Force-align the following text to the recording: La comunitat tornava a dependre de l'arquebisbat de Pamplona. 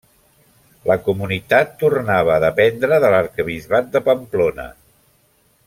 La 0.91 0.95
comunitat 1.07 1.75
tornava 1.83 2.33
a 2.37 2.39
dependre 2.45 2.99
de 3.05 3.13
l'arquebisbat 3.15 3.93
de 3.97 4.03
Pamplona. 4.09 4.67